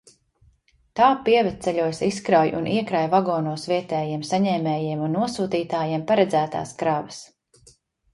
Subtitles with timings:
[0.99, 7.21] Tā pievedceļos izkrauj un iekrauj vagonos vietējiem saņēmējiem un nosūtītājiem paredzētās kravas.